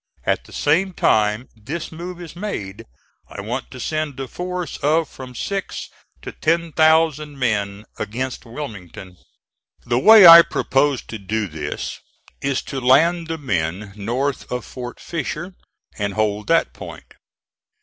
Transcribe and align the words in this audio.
At 0.23 0.45
the 0.45 0.51
same 0.51 0.93
time 0.93 1.47
this 1.55 1.91
move 1.91 2.19
is 2.19 2.35
made, 2.35 2.85
I 3.29 3.39
want 3.41 3.69
to 3.69 3.79
send 3.79 4.19
a 4.19 4.27
force 4.27 4.77
of 4.77 5.07
from 5.07 5.35
six 5.35 5.89
to 6.23 6.31
ten 6.31 6.71
thousand 6.71 7.37
men 7.37 7.85
against 7.99 8.43
Wilmington. 8.43 9.17
The 9.85 9.99
way 9.99 10.25
I 10.25 10.41
propose 10.41 11.03
to 11.03 11.19
do 11.19 11.47
this 11.47 11.99
is 12.41 12.63
to 12.63 12.81
land 12.81 13.27
the 13.27 13.37
men 13.37 13.93
north 13.95 14.51
of 14.51 14.65
Fort 14.65 14.99
Fisher, 14.99 15.53
and 15.99 16.15
hold 16.15 16.47
that 16.47 16.73
point. 16.73 17.13